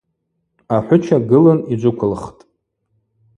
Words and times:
Ахӏвыча 0.75 1.17
гылын 1.29 1.59
йджвыквылхтӏ. 1.71 2.41